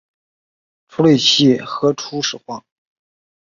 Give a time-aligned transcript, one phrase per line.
[0.87, 2.65] 处理器核初始化